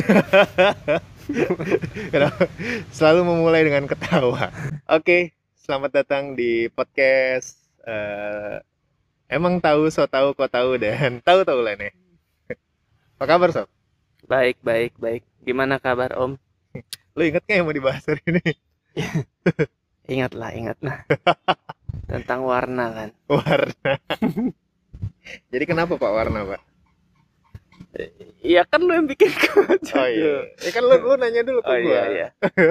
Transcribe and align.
Selalu 2.96 3.20
memulai 3.22 3.62
dengan 3.66 3.86
ketawa. 3.86 4.50
Oke, 4.90 5.32
selamat 5.62 6.02
datang 6.02 6.34
di 6.34 6.66
podcast. 6.72 7.58
eh, 7.80 8.60
emang 9.32 9.56
tahu, 9.58 9.88
so 9.88 10.04
tahu, 10.04 10.36
kok 10.36 10.52
tahu 10.52 10.76
dan 10.76 11.18
tahu 11.28 11.42
tahu 11.48 11.60
lah 11.64 11.74
nih. 11.80 11.92
Apa 13.16 13.24
kabar 13.36 13.48
sob? 13.52 13.68
Baik, 14.28 14.60
baik, 14.60 14.92
baik. 15.00 15.22
Gimana 15.44 15.80
kabar 15.80 16.12
Om? 16.16 16.36
Lu 17.16 17.22
inget 17.24 17.44
gak 17.44 17.56
yang 17.56 17.66
mau 17.66 17.74
dibahas 17.74 18.04
hari 18.04 18.22
ini? 18.28 18.52
Ingatlah, 20.10 20.50
ingatlah. 20.54 20.96
Tentang 22.08 22.40
warna 22.44 22.84
kan. 22.92 23.10
Warna. 23.30 23.92
Jadi 25.50 25.64
kenapa 25.66 25.96
Pak 25.96 26.12
warna 26.12 26.44
Pak? 26.46 26.60
Iya 28.40 28.62
kan 28.70 28.80
lu 28.80 28.92
yang 28.94 29.06
bikin 29.10 29.30
Oh 29.98 30.08
iya. 30.08 30.46
Ya 30.62 30.70
kan 30.70 30.82
lu, 30.86 30.94
lu 30.94 31.14
nanya 31.18 31.42
dulu 31.42 31.60
ke 31.60 31.70
Oh 31.70 31.76
gua. 31.76 31.82
iya, 31.82 32.02
iya. 32.08 32.26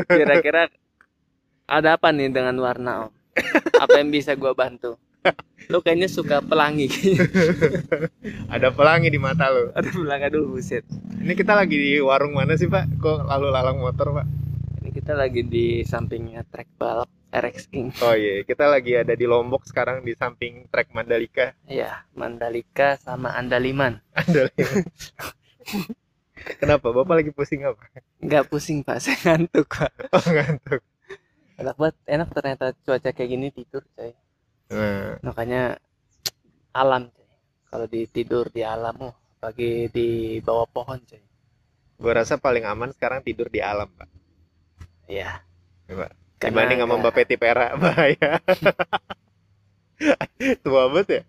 Kira-kira 0.07 0.71
ada 1.69 1.99
apa 1.99 2.09
nih 2.09 2.31
dengan 2.31 2.55
warna 2.57 3.07
Om? 3.07 3.11
Apa 3.77 3.99
yang 3.99 4.09
bisa 4.09 4.33
gua 4.39 4.55
bantu? 4.55 4.95
Lu 5.67 5.83
kayaknya 5.83 6.07
suka 6.07 6.39
pelangi. 6.39 6.87
Ada 8.55 8.71
pelangi 8.71 9.11
di 9.11 9.19
mata 9.19 9.51
lu. 9.51 9.69
Aduh, 9.75 10.07
pelangi 10.07 10.25
aduh 10.31 10.47
buset. 10.49 10.87
Ini 11.19 11.35
kita 11.35 11.53
lagi 11.53 11.75
di 11.75 11.99
warung 11.99 12.33
mana 12.33 12.55
sih 12.55 12.71
Pak? 12.71 12.97
Kok 12.97 13.27
lalu 13.27 13.47
lalang 13.51 13.77
motor 13.83 14.16
Pak? 14.16 14.25
Ini 14.89 15.05
kita 15.05 15.13
lagi 15.13 15.45
di 15.45 15.85
sampingnya 15.85 16.41
trek 16.49 16.73
balap 16.73 17.13
RX 17.29 17.69
King. 17.69 17.93
Oh 18.01 18.17
iya, 18.17 18.41
kita 18.41 18.65
lagi 18.65 18.97
ada 18.97 19.13
di 19.13 19.29
Lombok 19.29 19.61
sekarang 19.69 20.01
di 20.01 20.17
samping 20.17 20.65
trek 20.65 20.89
Mandalika. 20.97 21.53
Iya, 21.69 22.09
Mandalika 22.17 22.97
sama 22.97 23.37
Andaliman. 23.37 24.01
Andalika. 24.17 24.65
Kenapa? 26.57 26.89
Bapak 26.89 27.21
lagi 27.21 27.29
pusing 27.29 27.69
apa? 27.69 27.85
Nggak 28.17 28.49
pusing 28.49 28.81
Pak, 28.81 28.97
saya 29.05 29.17
ngantuk 29.29 29.69
Pak. 29.69 29.93
Oh 30.09 30.25
ngantuk. 30.25 30.81
Enak 31.61 31.75
banget, 31.77 31.95
enak 32.09 32.29
ternyata 32.33 32.65
cuaca 32.81 33.09
kayak 33.13 33.29
gini 33.29 33.47
tidur 33.53 33.85
coy. 33.93 34.09
Nah, 34.73 35.21
makanya 35.21 35.77
alam 36.73 37.13
coy 37.13 37.29
kalau 37.69 37.85
di 37.85 38.09
tidur 38.09 38.49
di 38.49 38.65
alam 38.65 38.97
oh 39.05 39.13
pagi 39.37 39.85
di 39.93 40.41
bawah 40.41 40.65
pohon 40.65 40.97
coy 41.05 41.21
gua 42.01 42.25
rasa 42.25 42.41
paling 42.41 42.65
aman 42.65 42.89
sekarang 42.89 43.21
tidur 43.21 43.53
di 43.53 43.61
alam, 43.61 43.85
Pak. 43.93 44.19
Iya 45.09 45.41
Coba. 45.89 46.07
Karena 46.39 46.65
Dibanding 46.65 46.79
sama 46.79 46.95
Mbak 47.02 47.13
Peti 47.17 47.35
Pera, 47.35 47.75
bahaya. 47.81 48.39
Tua 50.63 50.83
banget 50.91 51.07
ya? 51.09 51.21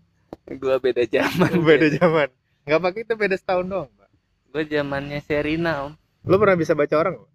gua 0.61 0.77
beda 0.85 1.05
zaman 1.15 1.53
Beda 1.69 1.87
zaman. 1.99 2.29
Nggak 2.67 2.81
pakai 2.85 3.01
itu 3.07 3.15
beda 3.23 3.37
setahun 3.41 3.67
doang, 3.73 3.91
Pak. 3.99 4.11
gua 4.53 4.63
zamannya 4.73 5.19
Serina 5.29 5.73
om 5.87 5.93
Lu 6.29 6.37
pernah 6.41 6.57
bisa 6.61 6.73
baca 6.81 6.95
orang? 7.03 7.15
nggak? 7.19 7.31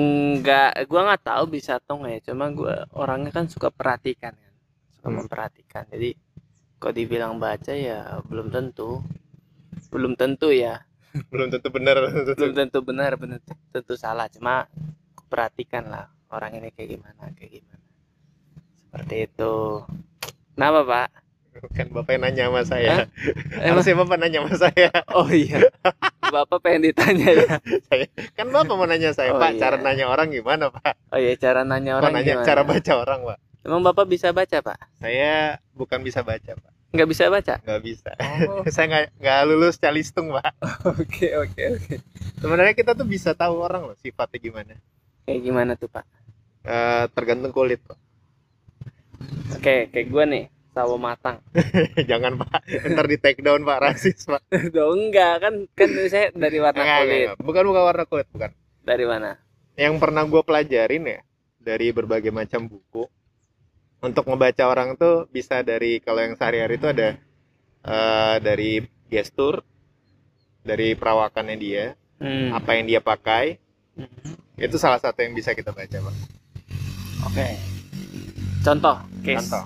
enggak 0.00 0.70
gua 0.90 1.00
nggak 1.06 1.22
tahu 1.30 1.44
bisa 1.56 1.72
atau 1.82 1.94
nggak 2.00 2.12
ya 2.16 2.20
cuma 2.30 2.44
gua 2.58 2.74
orangnya 3.02 3.30
kan 3.36 3.46
suka 3.54 3.68
perhatikan 3.78 4.34
kan 4.42 4.52
suka 4.94 5.08
Hmm. 5.08 5.16
memperhatikan 5.18 5.84
jadi 5.92 6.10
kok 6.82 6.94
dibilang 6.98 7.34
baca 7.44 7.72
ya 7.88 7.98
belum 8.30 8.48
tentu 8.54 8.90
belum 9.92 10.12
tentu 10.20 10.48
ya 10.54 10.74
Belum 11.32 11.48
tentu 11.50 11.68
benar. 11.74 11.96
belum 12.38 12.52
tentu 12.58 12.78
benar 12.88 13.10
belum 13.20 13.38
tentu 13.74 13.94
salah 13.98 14.26
cuma 14.34 14.66
perhatikan 15.30 15.86
lah 15.86 16.10
orang 16.28 16.58
ini 16.58 16.74
kayak 16.74 16.98
gimana 16.98 17.30
kayak 17.38 17.62
gimana 17.62 17.84
seperti 18.82 19.14
itu 19.30 19.54
kenapa 20.52 20.82
pak 20.84 21.08
Kan 21.74 21.90
Bapak 21.90 22.14
yang 22.14 22.22
nanya 22.22 22.46
sama 22.46 22.62
saya. 22.62 23.10
Emang 23.58 23.82
Harusnya 23.82 23.98
Bapak 23.98 24.16
nanya 24.22 24.38
sama 24.38 24.54
saya. 24.54 24.88
oh 25.12 25.26
iya 25.28 25.58
bapak 26.22 26.62
pengen 26.62 26.88
ditanya 26.88 27.26
ya 27.26 27.46
Kan 28.38 28.54
Bapak 28.54 28.70
mau 28.70 28.86
nanya 28.86 29.10
saya, 29.10 29.34
Oh, 29.34 29.42
Pak, 29.42 29.58
iya. 29.58 29.60
cara 29.60 29.76
nanya 29.82 30.06
orang 30.06 30.30
gimana, 30.30 30.70
Pak? 30.70 30.94
oh 31.10 31.18
iya 31.18 31.34
cara 31.34 31.66
nanya 31.66 31.98
orang 31.98 32.14
nanya 32.14 32.38
gimana 32.38 32.46
cara 32.46 32.62
baca 32.62 32.92
orang, 32.94 33.20
Pak. 33.26 33.38
emang 33.66 33.82
bapak 33.82 34.06
bisa 34.06 34.30
baca 34.30 34.56
pak 34.62 34.78
Saya 35.02 35.58
bukan 35.74 35.98
bisa 36.00 36.22
baca, 36.22 36.50
Pak. 36.54 36.70
nggak 36.94 37.08
bisa 37.10 37.24
baca 37.28 37.54
Nggak 37.66 37.82
bisa. 37.82 38.10
oh 38.46 38.64
saya 38.74 38.86
nggak 38.86 39.04
nggak 39.18 39.38
lulus 39.50 39.74
calistung, 39.76 40.30
Pak. 40.30 40.54
oke 41.02 41.26
oke 41.34 41.62
oke 41.76 41.94
Sebenarnya 42.38 42.74
kita 42.78 42.94
tuh 42.94 43.04
bisa 43.04 43.34
tahu 43.34 43.58
orang 43.58 43.90
loh 43.90 43.98
sifatnya 43.98 44.38
gimana. 44.38 44.78
Kayak 45.24 45.40
gimana 45.42 45.72
tuh 45.76 45.88
pak 45.88 46.04
Eh, 46.60 47.04
tergantung 47.16 47.56
kulit, 47.56 47.80
Pak. 47.80 47.96
oke 49.56 49.74
kayak 49.92 50.08
gua 50.12 50.24
nih 50.28 50.44
sawo 50.70 51.00
matang 51.00 51.40
Jangan, 52.10 52.36
Pak. 52.36 52.60
Ntar 52.92 53.06
di 53.08 53.16
take 53.16 53.40
down, 53.40 53.64
Pak. 53.64 53.78
Rasis, 53.80 54.28
Pak. 54.28 54.42
dong 54.76 55.08
enggak 55.08 55.40
kan 55.40 55.54
kan 55.72 55.88
saya 56.06 56.28
dari 56.32 56.58
warna 56.60 56.84
Nggak, 56.84 57.00
nggak, 57.00 57.00
kulit 57.00 57.30
nggak. 57.32 57.36
Bukan 57.40 57.62
bukan 57.64 57.82
warna 57.82 58.04
kulit, 58.04 58.28
bukan. 58.28 58.50
dari 58.80 59.04
mana 59.04 59.30
Yang 59.74 59.94
pernah 60.02 60.22
gue 60.24 60.42
pelajarin 60.44 61.04
ya 61.06 61.20
dari 61.56 61.88
berbagai 61.92 62.32
macam 62.32 62.68
buku. 62.68 63.04
Untuk 64.00 64.24
ngebaca 64.24 64.64
orang 64.64 64.96
tuh 64.96 65.28
bisa 65.28 65.60
dari 65.60 66.00
kalau 66.00 66.20
yang 66.24 66.36
sehari-hari 66.36 66.76
itu 66.76 66.88
ada 66.88 67.08
eh, 67.84 68.36
dari 68.40 68.80
gestur, 69.08 69.64
dari 70.60 70.92
perawakannya 70.92 71.56
dia, 71.56 71.96
hmm. 72.20 72.52
apa 72.52 72.70
yang 72.76 72.84
dia 72.88 73.00
pakai, 73.00 73.56
Mhm. 73.90 74.49
Itu 74.60 74.76
salah 74.76 75.00
satu 75.00 75.18
yang 75.18 75.32
bisa 75.32 75.56
kita 75.56 75.72
baca, 75.72 75.96
Pak. 75.96 76.14
oke 77.26 77.46
contoh 78.60 78.96
case 79.24 79.48
Contoh. 79.48 79.64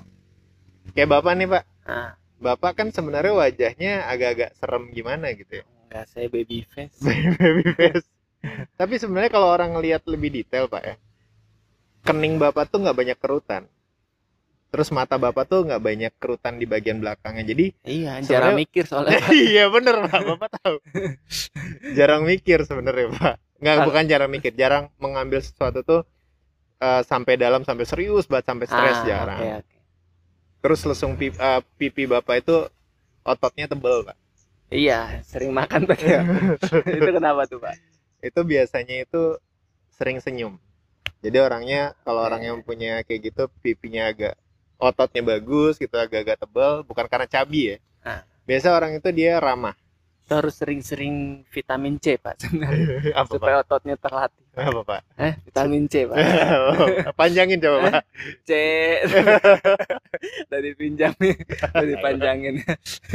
Kayak 0.95 1.09
Bapak 1.11 1.33
nih, 1.35 1.47
Pak. 1.51 1.63
ah 1.85 2.11
Bapak 2.35 2.71
kan 2.73 2.87
sebenarnya 2.87 3.35
wajahnya 3.35 4.07
agak-agak 4.07 4.55
serem 4.55 4.91
gimana 4.91 5.35
gitu 5.35 5.59
ya. 5.59 5.65
enggak 5.85 6.05
saya 6.07 6.27
baby 6.27 6.63
face 6.63 6.95
Baby 7.39 7.67
face. 7.75 8.07
Tapi 8.75 8.95
sebenarnya 8.95 9.27
kalau 9.27 9.49
orang 9.49 9.73
ngelihat 9.73 10.05
lebih 10.05 10.29
detail, 10.31 10.69
Pak 10.69 10.83
ya. 10.85 10.95
Kening 12.05 12.37
Bapak 12.37 12.69
tuh 12.69 12.79
nggak 12.79 12.93
banyak 12.93 13.17
kerutan. 13.17 13.65
Terus 14.69 14.91
mata 14.91 15.15
Bapak 15.15 15.47
tuh 15.47 15.65
nggak 15.65 15.81
banyak 15.81 16.13
kerutan 16.15 16.55
di 16.55 16.67
bagian 16.67 16.99
belakangnya. 16.99 17.43
Jadi 17.43 17.65
iya 17.83 18.19
jarang 18.21 18.55
mikir 18.55 18.85
soalnya 18.85 19.19
Pak. 19.23 19.31
iya 19.33 19.65
bener 19.67 19.95
Pak, 20.05 20.21
Bapak 20.35 20.49
tahu. 20.61 20.77
jarang 21.97 22.23
mikir 22.23 22.63
sebenarnya, 22.63 23.11
Pak. 23.15 23.35
Nggak 23.61 23.77
bukan 23.87 24.03
jarang 24.07 24.29
mikir, 24.31 24.51
jarang 24.53 24.91
mengambil 24.99 25.39
sesuatu 25.39 25.79
tuh 25.81 26.01
eh, 26.79 27.01
sampai 27.07 27.39
dalam 27.39 27.63
sampai 27.63 27.85
serius 27.87 28.27
banget 28.27 28.45
sampai 28.51 28.65
stres 28.67 28.97
Ah, 29.01 29.05
jarang. 29.07 29.39
oke 29.39 29.51
oke 29.63 29.75
Terus 30.65 30.81
lesung 30.89 31.13
pipi, 31.13 31.37
pipi 31.77 32.03
Bapak 32.09 32.41
itu 32.41 32.55
ototnya 33.21 33.69
tebel, 33.69 34.01
Pak. 34.01 34.17
Iya, 34.73 35.21
sering 35.21 35.53
makan 35.53 35.85
Pak 35.85 35.99
ya. 36.01 36.25
itu 36.97 37.09
kenapa 37.13 37.45
tuh, 37.45 37.61
Pak? 37.61 37.77
itu 38.25 38.41
biasanya 38.41 39.05
itu 39.05 39.37
sering 39.93 40.17
senyum. 40.17 40.57
Jadi 41.21 41.37
orangnya 41.37 41.93
kalau 42.01 42.25
orang 42.25 42.41
yang 42.41 42.57
punya 42.65 43.05
kayak 43.05 43.29
gitu 43.29 43.45
pipinya 43.61 44.09
agak 44.09 44.33
ototnya 44.81 45.21
bagus 45.21 45.77
gitu 45.77 45.93
agak-agak 45.93 46.41
tebal 46.41 46.81
bukan 46.81 47.05
karena 47.05 47.29
cabi 47.29 47.61
ya. 47.73 47.77
Ah. 48.01 48.21
Biasa 48.49 48.73
orang 48.73 48.97
itu 48.97 49.09
dia 49.13 49.37
ramah. 49.37 49.77
Kita 50.25 50.41
harus 50.41 50.57
sering-sering 50.57 51.45
vitamin 51.53 52.01
C, 52.01 52.17
Pak, 52.17 52.41
sebenarnya 52.41 53.13
Apa 53.21 53.29
Pak? 53.29 53.37
supaya 53.37 53.55
ototnya 53.61 53.93
terlatih. 53.93 54.41
Apa 54.57 54.81
Pak? 54.81 55.01
Eh, 55.21 55.33
vitamin 55.45 55.85
C, 55.85 56.09
Pak. 56.09 56.17
Panjangin 57.13 57.61
coba 57.61 57.77
Pak. 57.85 57.93
C. 58.49 58.51
Dari 60.49 60.73
pinjangin, 60.73 61.37
dari 61.69 61.93
panjangin. 62.01 62.57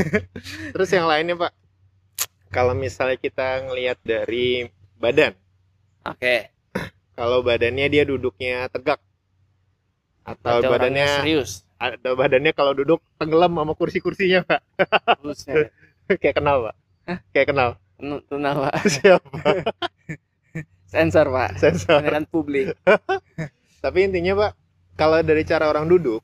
Terus 0.78 0.90
yang 0.94 1.10
lainnya 1.10 1.34
Pak. 1.34 1.50
Kalau 2.54 2.78
misalnya 2.78 3.18
kita 3.18 3.66
ngelihat 3.66 3.98
dari 4.06 4.70
badan, 5.02 5.34
Oke. 6.06 6.54
kalau 7.18 7.42
badannya 7.42 7.90
dia 7.90 8.06
duduknya 8.06 8.70
tegak 8.70 9.02
atau 10.22 10.62
orangnya 10.62 10.70
badannya 10.70 11.06
serius. 11.26 11.66
ada 11.74 12.14
badannya 12.14 12.54
kalau 12.54 12.70
duduk 12.70 13.02
tenggelam 13.18 13.50
sama 13.50 13.74
kursi-kursinya 13.74 14.46
Pak. 14.46 14.60
Buset. 15.26 15.74
Kayak 16.06 16.38
kenal 16.38 16.70
Pak. 16.70 16.79
Hah? 17.08 17.18
Kayak 17.32 17.46
kenal. 17.54 17.70
Tuna, 18.00 18.50
Pak. 18.56 18.74
Siapa? 18.96 19.38
Sensor, 20.90 21.26
Pak. 21.30 21.50
Sensor. 21.60 22.00
Beneran 22.02 22.26
publik. 22.26 22.74
Tapi 23.84 23.98
intinya 24.04 24.36
Pak, 24.36 24.52
kalau 24.98 25.20
dari 25.24 25.46
cara 25.48 25.68
orang 25.70 25.88
duduk, 25.88 26.20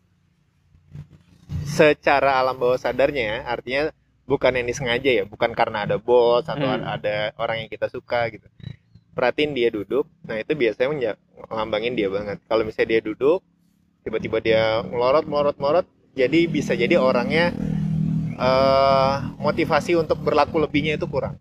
secara 1.65 2.37
alam 2.41 2.57
bawah 2.61 2.77
sadarnya 2.77 3.25
ya, 3.25 3.39
artinya 3.49 3.83
bukan 4.27 4.53
yang 4.61 4.67
disengaja 4.67 5.11
ya, 5.23 5.25
bukan 5.25 5.55
karena 5.57 5.87
ada 5.89 5.97
bos 5.97 6.45
atau 6.45 6.67
Hmm. 6.67 6.85
ada 6.85 7.33
orang 7.41 7.65
yang 7.65 7.71
kita 7.71 7.89
suka 7.89 8.29
gitu. 8.35 8.45
Perhatiin 9.17 9.57
dia 9.57 9.73
duduk, 9.73 10.05
nah 10.29 10.37
itu 10.37 10.53
biasanya 10.53 11.17
ngelambangin 11.49 11.97
dia 11.97 12.13
banget. 12.13 12.37
Kalau 12.45 12.63
misalnya 12.69 12.99
dia 12.99 13.01
duduk, 13.01 13.41
tiba-tiba 14.05 14.39
dia 14.45 14.63
melorot, 14.85 15.25
melorot, 15.25 15.57
melorot, 15.57 15.87
jadi 16.13 16.45
bisa 16.45 16.77
jadi 16.77 17.01
orangnya 17.01 17.57
eh 18.37 19.15
motivasi 19.41 19.97
untuk 19.97 20.21
berlaku 20.21 20.61
lebihnya 20.61 21.01
itu 21.01 21.09
kurang. 21.09 21.41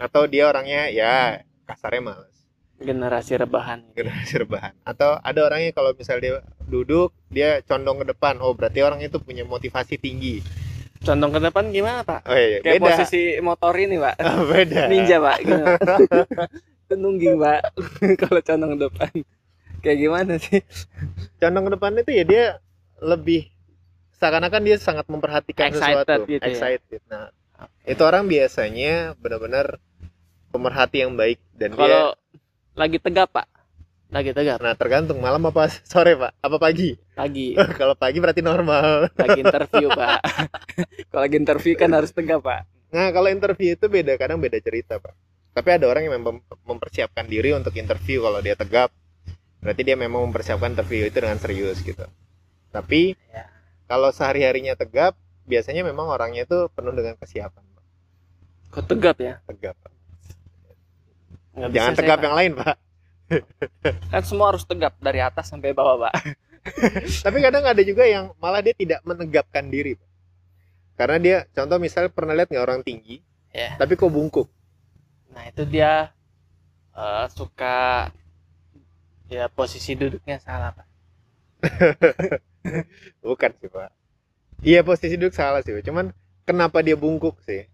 Atau 0.00 0.26
dia 0.26 0.48
orangnya 0.48 0.88
ya 0.88 1.44
kasarnya 1.68 2.02
males. 2.02 2.36
Generasi 2.82 3.38
rebahan. 3.38 3.94
generasi 3.94 4.42
rebahan. 4.42 4.74
Atau 4.82 5.14
ada 5.22 5.40
orangnya 5.46 5.70
kalau 5.70 5.94
misalnya 5.94 6.22
dia 6.24 6.34
duduk 6.66 7.14
dia 7.30 7.62
condong 7.62 8.02
ke 8.02 8.10
depan. 8.10 8.42
Oh 8.42 8.56
berarti 8.56 8.82
orang 8.82 8.98
itu 9.04 9.22
punya 9.22 9.46
motivasi 9.46 10.00
tinggi. 10.02 10.42
Condong 11.02 11.34
ke 11.34 11.40
depan 11.42 11.64
gimana 11.74 12.06
pak? 12.06 12.22
Oh 12.30 12.38
iya 12.38 12.62
kayak 12.62 12.78
beda. 12.78 12.86
posisi 12.94 13.22
motor 13.42 13.74
ini 13.74 13.98
pak. 13.98 14.14
Oh, 14.26 14.46
beda. 14.46 14.86
Ninja 14.86 15.18
pak. 15.18 15.38
Itu 16.86 16.94
nungging 16.94 17.42
pak. 17.42 17.60
Kalau 18.22 18.40
condong 18.42 18.70
ke 18.74 18.78
depan. 18.86 19.10
Kayak 19.82 19.98
gimana 19.98 20.32
sih? 20.38 20.62
Condong 21.42 21.64
ke 21.66 21.70
depan 21.74 21.90
itu 21.98 22.10
ya 22.14 22.24
dia 22.24 22.44
lebih 23.02 23.50
seakan-akan 24.22 24.62
dia 24.62 24.78
sangat 24.78 25.06
memperhatikan 25.10 25.74
Excited 25.74 26.06
sesuatu. 26.06 26.30
gitu 26.30 26.38
ya? 26.38 26.46
excited. 26.46 27.00
Nah 27.10 27.26
itu 27.82 28.02
orang 28.06 28.30
biasanya 28.30 29.18
benar-benar 29.18 29.82
pemerhati 30.50 31.02
yang 31.02 31.18
baik 31.18 31.42
dan 31.58 31.74
dia 31.74 31.82
kalau 31.82 32.06
lagi 32.72 32.98
tegap 33.02 33.34
pak. 33.34 33.46
Lagi 34.12 34.30
tegap. 34.30 34.60
Nah 34.62 34.78
tergantung 34.78 35.18
malam 35.18 35.42
apa 35.42 35.66
sore 35.90 36.14
pak. 36.14 36.32
Apa 36.38 36.56
pagi? 36.62 36.94
Lagi 37.18 37.58
kalau 37.80 37.98
pagi 37.98 38.22
berarti 38.22 38.46
normal. 38.46 39.10
Lagi 39.18 39.40
interview 39.44 39.90
pak. 39.90 40.20
Kalau 41.10 41.22
lagi 41.26 41.36
interview 41.36 41.74
kan 41.74 41.90
harus 41.90 42.14
tegap 42.14 42.46
pak. 42.46 42.62
Nah 42.92 43.10
kalau 43.10 43.26
interview 43.26 43.74
itu 43.74 43.90
beda 43.90 44.14
kadang 44.14 44.38
beda 44.38 44.62
cerita 44.62 45.02
pak. 45.02 45.16
Tapi 45.52 45.68
ada 45.68 45.84
orang 45.84 46.06
yang 46.06 46.14
memang 46.16 46.40
mempersiapkan 46.64 47.26
diri 47.26 47.52
untuk 47.52 47.74
interview 47.74 48.22
kalau 48.22 48.38
dia 48.38 48.54
tegap. 48.54 48.88
Berarti 49.58 49.82
dia 49.82 49.96
memang 49.96 50.28
mempersiapkan 50.28 50.72
interview 50.72 51.06
itu 51.06 51.18
dengan 51.18 51.38
serius 51.38 51.80
gitu. 51.80 52.04
Tapi 52.68 53.16
Ya. 53.28 53.48
Kalau 53.92 54.08
sehari 54.08 54.40
harinya 54.48 54.72
tegap 54.72 55.12
biasanya 55.44 55.84
memang 55.84 56.08
orangnya 56.08 56.48
itu 56.48 56.72
penuh 56.72 56.96
dengan 56.96 57.12
kesiapan 57.20 57.60
kok 58.72 58.88
tegap 58.88 59.20
ya 59.20 59.36
tegap 59.44 59.76
Pak. 59.84 59.92
Nggak 61.52 61.68
bisa 61.68 61.76
jangan 61.76 61.92
saya, 61.92 61.98
tegap 62.00 62.16
Pak. 62.16 62.24
yang 62.24 62.34
lain 62.40 62.52
pak 62.56 62.76
kan 64.16 64.22
semua 64.24 64.46
harus 64.56 64.64
tegap 64.64 64.96
dari 64.96 65.20
atas 65.20 65.52
sampai 65.52 65.76
bawah 65.76 66.08
pak 66.08 66.14
tapi 67.28 67.38
kadang 67.44 67.68
ada 67.68 67.82
juga 67.84 68.08
yang 68.08 68.32
malah 68.40 68.64
dia 68.64 68.72
tidak 68.72 69.04
menegapkan 69.04 69.68
diri 69.68 70.00
Pak. 70.00 70.08
karena 70.96 71.16
dia 71.20 71.36
contoh 71.52 71.76
misalnya 71.76 72.08
pernah 72.08 72.32
lihat 72.32 72.48
nggak 72.48 72.64
orang 72.64 72.80
tinggi 72.80 73.20
Ya. 73.52 73.76
tapi 73.76 74.00
kok 74.00 74.08
bungkuk 74.08 74.48
nah 75.28 75.44
itu 75.44 75.68
dia 75.68 76.08
eh, 76.96 77.26
suka 77.28 78.08
ya 79.28 79.44
posisi 79.52 79.92
duduknya 79.92 80.40
salah 80.40 80.72
pak 80.72 80.88
bukan 83.24 83.50
sih 83.60 83.68
pak. 83.68 83.90
Iya 84.62 84.86
posisi 84.86 85.18
duduk 85.18 85.34
salah 85.34 85.60
sih 85.66 85.74
Pak. 85.74 85.82
cuman 85.82 86.14
kenapa 86.46 86.78
dia 86.86 86.94
bungkuk 86.94 87.38
sih? 87.42 87.66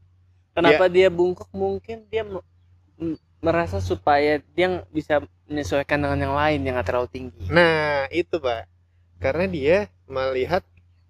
Kenapa 0.56 0.88
dia 0.88 1.12
bungkuk? 1.12 1.46
Mungkin 1.52 2.08
dia 2.08 2.24
merasa 3.38 3.78
supaya 3.78 4.40
dia 4.56 4.82
bisa 4.90 5.22
menyesuaikan 5.46 6.00
dengan 6.02 6.18
yang 6.18 6.34
lain 6.34 6.60
yang 6.66 6.74
nggak 6.80 6.88
terlalu 6.88 7.08
tinggi. 7.12 7.44
Nah 7.52 8.08
itu 8.10 8.40
pak. 8.40 8.66
Karena 9.20 9.44
dia 9.46 9.76
melihat 10.08 10.64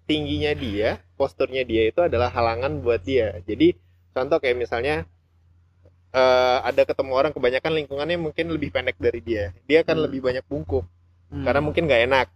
tingginya 0.05 0.51
dia 0.53 0.99
posturnya 1.15 1.63
dia 1.65 1.89
itu 1.89 2.03
adalah 2.03 2.29
halangan 2.29 2.83
buat 2.83 3.01
dia. 3.01 3.39
Jadi 3.47 3.73
contoh 4.13 4.37
kayak 4.37 4.57
misalnya 4.59 5.07
eh, 6.11 6.57
ada 6.65 6.81
ketemu 6.85 7.11
orang 7.13 7.31
kebanyakan 7.33 7.71
lingkungannya 7.79 8.17
mungkin 8.17 8.45
lebih 8.49 8.69
pendek 8.73 8.97
dari 8.97 9.21
dia. 9.21 9.53
Dia 9.69 9.81
akan 9.85 9.95
Hmm. 9.97 10.05
lebih 10.09 10.19
banyak 10.25 10.45
bungkuk. 10.45 10.85
Hmm. 11.29 11.45
karena 11.45 11.61
mungkin 11.61 11.85
nggak 11.85 12.03
enak 12.09 12.27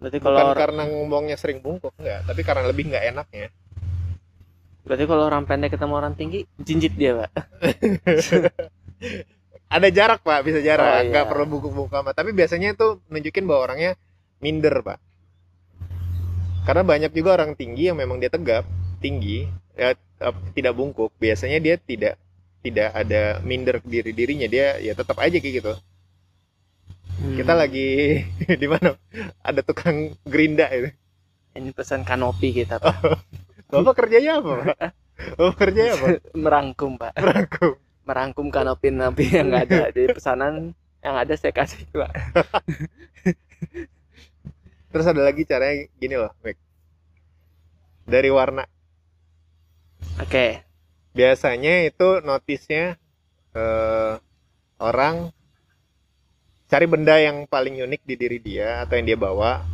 berarti 0.00 0.18
bukan 0.18 0.32
kalau 0.32 0.54
karena 0.56 0.82
ngomongnya 0.88 1.36
sering 1.36 1.60
bungkuk 1.60 1.92
enggak. 2.00 2.24
Tapi 2.24 2.40
karena 2.40 2.64
lebih 2.66 2.88
nggak 2.88 3.04
enaknya. 3.12 3.48
Berarti 4.82 5.04
kalau 5.04 5.24
orang 5.28 5.44
pendek 5.44 5.76
ketemu 5.76 5.94
orang 5.94 6.14
tinggi 6.16 6.48
jinjit 6.58 6.96
dia 6.96 7.20
pak. 7.20 7.30
Ada 9.76 9.88
jarak 9.92 10.20
pak. 10.24 10.40
Bisa 10.42 10.64
jarak. 10.64 10.88
Oh, 10.88 11.00
nggak 11.12 11.24
iya. 11.24 11.30
perlu 11.30 11.44
bungkuk-bungkuk 11.46 12.00
amat. 12.00 12.16
Tapi 12.16 12.32
biasanya 12.32 12.74
itu 12.74 12.98
nunjukin 13.06 13.44
bahwa 13.46 13.70
orangnya 13.70 13.92
minder 14.40 14.74
pak. 14.82 14.98
Karena 16.64 16.82
banyak 16.82 17.12
juga 17.12 17.38
orang 17.38 17.54
tinggi 17.54 17.92
yang 17.92 18.00
memang 18.00 18.18
dia 18.18 18.32
tegap 18.32 18.64
tinggi 18.98 19.46
ya 19.76 19.94
eh, 19.94 20.34
tidak 20.56 20.74
bungkuk. 20.74 21.12
Biasanya 21.20 21.60
dia 21.60 21.76
tidak 21.76 22.16
tidak 22.60 22.92
ada 22.92 23.40
minder 23.40 23.80
ke 23.80 23.88
diri 23.88 24.12
dirinya 24.12 24.44
dia 24.44 24.76
ya 24.80 24.92
tetap 24.92 25.16
aja 25.16 25.36
kayak 25.40 25.64
gitu 25.64 25.72
Hmm. 27.20 27.36
kita 27.36 27.52
lagi 27.52 28.24
di 28.62 28.64
mana? 28.64 28.96
Ada 29.44 29.60
tukang 29.60 30.16
gerinda 30.24 30.64
itu. 30.72 30.88
Ini 31.52 31.68
pesan 31.76 32.00
kanopi 32.00 32.56
kita 32.56 32.80
pak. 32.80 32.96
Bapak 33.68 33.92
kerjanya 33.92 34.40
apa 34.40 34.50
pak? 34.56 34.76
Bapak 35.36 35.56
kerjanya 35.60 36.00
apa? 36.00 36.06
Merangkum 36.32 36.96
pak. 36.96 37.12
Merangkum. 37.20 37.76
merangkum 38.08 38.46
kanopi 38.48 38.88
napi 38.88 39.36
yang 39.36 39.52
nggak 39.52 39.68
ada. 39.68 39.92
Jadi 39.92 40.16
pesanan 40.16 40.72
yang 41.04 41.14
ada 41.20 41.36
saya 41.36 41.52
kasih 41.52 41.84
pak. 41.92 42.08
Terus 44.90 45.06
ada 45.06 45.20
lagi 45.20 45.44
caranya 45.44 45.86
gini 46.00 46.16
loh 46.16 46.32
Mek. 46.40 46.56
dari 48.08 48.32
warna. 48.32 48.64
Oke. 50.18 50.64
Biasanya 51.12 51.84
itu 51.84 52.24
notisnya 52.24 52.96
eh, 53.52 54.14
orang 54.80 55.36
cari 56.70 56.86
benda 56.86 57.18
yang 57.18 57.50
paling 57.50 57.82
unik 57.82 58.02
di 58.06 58.14
diri 58.14 58.38
dia 58.38 58.86
atau 58.86 58.94
yang 58.94 59.06
dia 59.10 59.18
bawa 59.18 59.66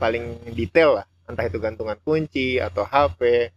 paling 0.00 0.48
detail 0.56 1.02
lah 1.02 1.06
entah 1.28 1.44
itu 1.44 1.60
gantungan 1.60 2.00
kunci 2.00 2.56
atau 2.56 2.88
HP 2.88 3.52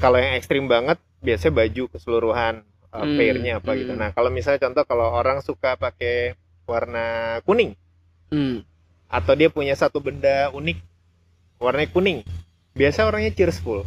kalau 0.00 0.16
yang 0.16 0.32
ekstrim 0.40 0.64
banget 0.64 0.96
biasanya 1.20 1.52
baju 1.60 1.84
keseluruhan 1.92 2.54
eh, 2.64 2.96
Hmm, 3.04 3.20
pairnya 3.20 3.60
apa 3.60 3.76
gitu 3.76 3.92
hmm. 3.92 4.00
nah 4.00 4.08
kalau 4.16 4.32
misalnya 4.32 4.64
contoh 4.64 4.88
kalau 4.88 5.12
orang 5.12 5.44
suka 5.44 5.76
pakai 5.76 6.32
warna 6.64 7.36
kuning 7.44 7.76
hmm. 8.32 8.64
atau 9.12 9.32
dia 9.36 9.52
punya 9.52 9.76
satu 9.76 10.00
benda 10.00 10.48
unik 10.56 10.80
warnanya 11.60 11.92
kuning 11.92 12.18
biasa 12.72 13.04
orangnya 13.04 13.36
cheerful 13.36 13.84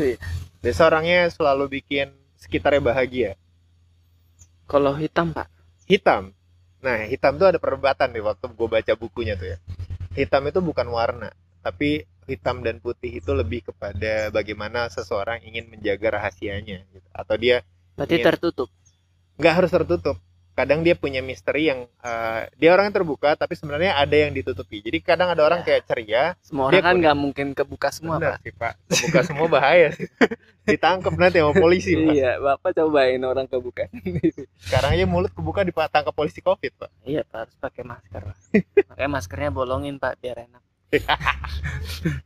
Iya. 0.00 0.16
biasa 0.64 0.80
orangnya 0.88 1.28
selalu 1.32 1.80
bikin 1.80 2.12
sekitarnya 2.36 2.80
bahagia 2.84 3.30
kalau 4.68 4.92
hitam 4.96 5.32
pak 5.32 5.48
hitam 5.90 6.30
nah 6.80 7.04
hitam 7.04 7.36
tuh 7.36 7.50
ada 7.50 7.58
perdebatan 7.58 8.14
nih 8.14 8.22
waktu 8.24 8.46
gue 8.46 8.68
baca 8.70 8.92
bukunya 8.94 9.34
tuh 9.36 9.52
ya 9.52 9.58
hitam 10.14 10.46
itu 10.46 10.62
bukan 10.62 10.86
warna 10.88 11.34
tapi 11.60 12.06
hitam 12.24 12.62
dan 12.62 12.78
putih 12.78 13.18
itu 13.20 13.34
lebih 13.34 13.66
kepada 13.68 14.30
bagaimana 14.30 14.86
seseorang 14.88 15.42
ingin 15.42 15.66
menjaga 15.66 16.16
rahasianya 16.22 16.86
gitu. 16.94 17.08
atau 17.10 17.34
dia 17.36 17.66
berarti 17.98 18.16
Iya. 18.22 18.24
tertutup 18.32 18.70
nggak 19.36 19.54
harus 19.58 19.70
tertutup 19.74 20.16
kadang 20.60 20.84
dia 20.84 20.92
punya 20.92 21.24
misteri 21.24 21.72
yang 21.72 21.88
eh, 22.00 22.40
dia 22.54 22.70
orang 22.70 22.92
yang 22.92 22.96
terbuka 23.00 23.32
tapi 23.34 23.56
sebenarnya 23.56 23.96
ada 23.96 24.12
yang 24.12 24.30
ditutupi. 24.30 24.84
Jadi 24.84 25.00
kadang 25.00 25.32
ada 25.32 25.40
orang 25.40 25.64
Ya. 25.64 25.66
kayak 25.72 25.82
ceria 25.88 26.22
semua 26.44 26.68
Dia 26.68 26.78
orang 26.78 26.84
kan 26.84 26.94
nggak 27.00 27.16
mungkin 27.16 27.46
kebuka 27.56 27.88
semua 27.88 28.20
Benar 28.20 28.36
pak. 28.36 28.40
sih 28.44 28.52
pak. 28.52 28.74
Kebuka 28.86 29.20
semua 29.24 29.46
bahaya 29.48 29.88
sih. 29.96 30.06
Ditangkap 30.68 31.12
nanti 31.16 31.40
sama 31.40 31.52
polisi 31.56 31.96
pak. 31.96 32.12
Iya 32.12 32.32
bapak 32.38 32.70
cobain 32.76 33.22
orang 33.24 33.46
kebuka. 33.48 33.88
Sekarang 34.60 34.92
aja 34.92 35.06
mulut 35.08 35.32
kebuka 35.32 35.64
ditangkap 35.64 36.12
polisi 36.12 36.38
covid 36.38 36.76
pak. 36.76 36.90
Iya 37.02 37.24
pak 37.24 37.48
harus 37.48 37.56
pakai 37.56 37.82
masker 37.82 38.20
pak. 38.22 38.36
Makanya 38.92 39.10
maskernya 39.10 39.50
bolongin 39.50 39.96
pak 39.96 40.20
biar 40.20 40.44
enak. 40.44 40.62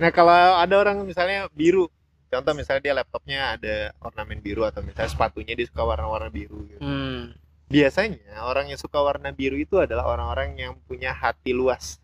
Nah 0.00 0.08
kalau 0.16 0.32
ada 0.32 0.74
orang 0.80 1.04
misalnya 1.04 1.44
biru 1.52 1.84
contoh 2.30 2.54
misalnya 2.54 2.80
dia 2.80 2.94
laptopnya 2.96 3.58
ada 3.58 3.76
ornamen 4.00 4.40
biru 4.40 4.62
atau 4.64 4.80
misalnya 4.80 5.10
sepatunya 5.10 5.52
dia 5.52 5.66
suka 5.66 5.82
warna-warna 5.82 6.30
biru 6.30 6.62
gitu. 6.64 6.80
hmm. 6.80 7.36
Biasanya 7.70 8.42
orang 8.42 8.66
yang 8.74 8.76
suka 8.82 8.98
warna 8.98 9.30
biru 9.30 9.54
itu 9.54 9.78
adalah 9.78 10.10
orang-orang 10.10 10.58
yang 10.58 10.72
punya 10.90 11.14
hati 11.14 11.54
luas. 11.54 12.02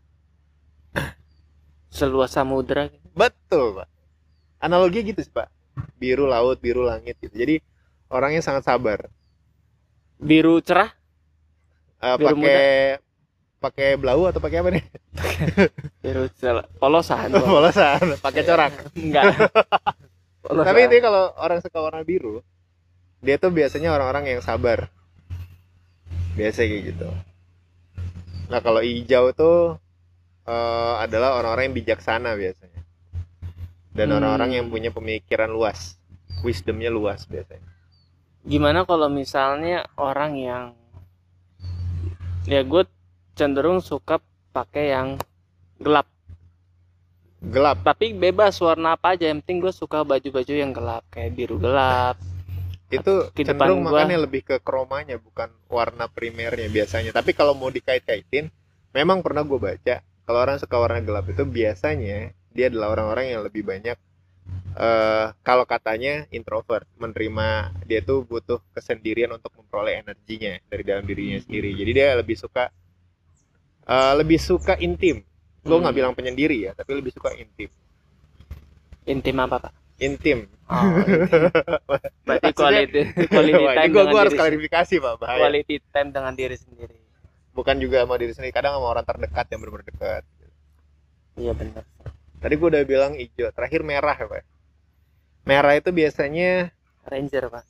Seluas 1.90 2.30
samudra 2.30 2.86
betul 3.18 3.82
pak. 3.82 3.90
Analogi 4.62 5.02
gitu 5.02 5.20
sih 5.20 5.34
pak. 5.34 5.50
Biru 5.98 6.30
laut 6.30 6.62
biru 6.62 6.86
langit 6.86 7.18
gitu. 7.18 7.34
Jadi 7.34 7.58
orangnya 8.06 8.40
sangat 8.40 8.62
sabar. 8.62 9.10
Biru 10.22 10.62
cerah? 10.62 10.94
Eh, 12.00 12.14
Biru 12.14 12.38
pakai 12.38 12.62
pakai 13.58 13.88
blau 13.98 14.30
atau 14.30 14.38
pakai 14.38 14.62
apa 14.62 14.70
nih? 14.70 14.84
Biru 16.06 16.30
cerah. 16.38 16.70
Polosan 16.78 17.34
polosan 17.58 18.14
pakai 18.22 18.42
corak. 18.46 18.72
Enggak. 18.94 19.34
Polosan. 20.46 20.62
tapi 20.62 20.86
itu 20.86 21.02
kalau 21.02 21.34
orang 21.42 21.58
suka 21.58 21.82
warna 21.82 22.06
biru 22.06 22.38
dia 23.18 23.34
tuh 23.34 23.50
biasanya 23.50 23.90
orang-orang 23.90 24.30
yang 24.30 24.40
sabar 24.46 24.86
biasa 26.36 26.68
kayak 26.68 26.82
gitu. 26.92 27.08
Nah 28.52 28.60
kalau 28.62 28.84
hijau 28.84 29.32
tuh 29.32 29.80
eh, 30.46 30.94
adalah 31.02 31.40
orang-orang 31.42 31.72
yang 31.72 31.76
bijaksana 31.82 32.38
biasanya. 32.38 32.82
Dan 33.90 34.12
Hmm. 34.12 34.16
orang-orang 34.20 34.50
yang 34.60 34.66
punya 34.68 34.92
pemikiran 34.92 35.48
luas 35.48 35.96
wisdomnya 36.44 36.92
luas 36.92 37.24
biasanya. 37.26 37.64
Gimana 38.46 38.84
kalau 38.86 39.10
misalnya 39.10 39.88
orang 39.98 40.38
yang 40.38 40.64
ya 42.46 42.62
gue 42.62 42.86
cenderung 43.34 43.82
suka 43.82 44.22
pakai 44.54 44.94
yang 44.94 45.08
gelap. 45.82 46.06
Gelap? 47.42 47.82
Tapi 47.82 48.14
bebas 48.14 48.54
warna 48.62 48.94
apa 48.94 49.18
aja 49.18 49.26
yang 49.26 49.42
penting 49.42 49.66
gue 49.66 49.74
suka 49.74 50.06
baju-baju 50.06 50.52
yang 50.54 50.70
gelap 50.70 51.02
kayak 51.10 51.34
biru 51.34 51.58
gelap 51.58 52.14
itu 52.88 53.14
Ke 53.34 53.42
depan 53.42 53.66
cenderung 53.66 53.80
gua- 53.82 54.06
makanya 54.06 54.18
lebih 54.22 54.42
ke 54.46 54.56
kromanya 54.62 55.18
bukan 55.18 55.50
warna 55.66 56.06
primernya 56.06 56.70
biasanya. 56.70 57.10
Tapi 57.10 57.34
kalau 57.34 57.52
mau 57.58 57.68
dikait-kaitin 57.68 58.46
memang 58.94 59.20
pernah 59.26 59.42
gue 59.42 59.58
baca 59.58 59.94
kalau 60.26 60.38
orang 60.38 60.58
suka 60.58 60.76
warna 60.78 61.00
gelap 61.02 61.26
itu 61.26 61.42
biasanya 61.42 62.30
dia 62.54 62.66
adalah 62.70 62.94
orang-orang 62.94 63.24
yang 63.34 63.42
lebih 63.46 63.62
banyak 63.66 63.98
eh 64.76 65.26
kalau 65.42 65.64
katanya 65.64 66.28
introvert 66.30 66.84
menerima 67.00 67.48
dia 67.88 68.00
tuh 68.04 68.22
butuh 68.22 68.60
kesendirian 68.70 69.32
untuk 69.32 69.50
memperoleh 69.56 70.04
energinya 70.04 70.60
dari 70.68 70.82
dalam 70.84 71.02
dirinya 71.02 71.40
sendiri. 71.40 71.72
Jadi 71.74 71.90
dia 71.92 72.14
lebih 72.14 72.36
suka 72.36 72.70
eh, 73.86 74.12
lebih 74.20 74.38
suka 74.38 74.74
intim. 74.78 75.22
Gue 75.66 75.76
nggak 75.80 75.90
Hmm. 75.90 75.98
bilang 75.98 76.14
penyendiri 76.14 76.56
ya 76.62 76.72
tapi 76.72 76.94
lebih 76.94 77.10
suka 77.10 77.34
intim. 77.34 77.70
Intim 79.06 79.36
apa 79.38 79.56
pak 79.62 79.72
intim. 80.02 80.38
Oh, 80.66 80.82
intim. 81.02 81.50
berarti 82.26 82.50
quality 82.52 83.02
quality 83.34 83.62
Wah, 83.64 83.74
time 83.74 83.90
gue 83.92 84.02
dengan 84.02 84.20
harus 84.20 84.34
klarifikasi 84.34 84.94
pak. 84.98 85.12
Bahaya. 85.22 85.40
Quality 85.46 85.74
time 85.92 86.10
dengan 86.10 86.32
diri 86.34 86.56
sendiri. 86.58 86.96
Bukan 87.56 87.80
juga 87.80 88.04
sama 88.04 88.20
diri 88.20 88.32
sendiri 88.36 88.52
kadang 88.52 88.76
sama 88.76 88.86
orang 88.92 89.06
terdekat 89.06 89.48
yang 89.48 89.60
benar-benar 89.64 89.88
dekat 89.88 90.24
iya 91.36 91.52
benar 91.52 91.84
tadi 92.40 92.54
gue 92.56 92.68
udah 92.68 92.84
bilang 92.84 93.12
hijau 93.16 93.48
terakhir 93.52 93.80
merah 93.82 94.16
ya 94.16 94.26
pak. 94.28 94.44
Merah 95.46 95.72
itu 95.78 95.90
biasanya 95.94 96.70
ranger 97.06 97.48
pak. 97.48 97.64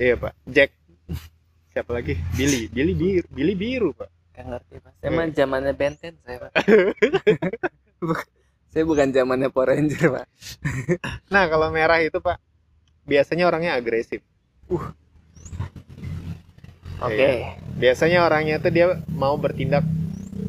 Iya 0.00 0.14
pak. 0.16 0.32
Jack. 0.48 0.70
Siapa 1.70 1.90
lagi? 1.94 2.18
Billy. 2.34 2.66
Billy 2.72 2.92
biru 2.96 3.26
Billy 3.30 3.54
biru 3.54 3.90
pak. 3.94 4.10
Gak 4.34 4.44
ngerti 4.48 4.74
pak. 4.80 4.92
Iya. 4.92 5.00
saya 5.00 5.10
mah 5.12 5.26
zamannya 5.32 5.74
Benten 5.76 6.14
saya 6.24 6.36
pak 6.48 6.52
saya 8.70 8.84
bukan 8.84 9.10
zamannya 9.10 9.50
Power 9.50 9.74
Ranger 9.74 10.04
pak. 10.10 10.26
Nah 11.34 11.44
kalau 11.46 11.68
merah 11.68 11.98
itu 11.98 12.18
pak 12.18 12.38
biasanya 13.04 13.46
orangnya 13.46 13.74
agresif. 13.74 14.22
Oke 17.00 17.16
Iya. 17.16 17.56
biasanya 17.74 18.18
orangnya 18.22 18.60
tuh 18.60 18.70
dia 18.70 18.86
mau 19.08 19.34
bertindak 19.34 19.82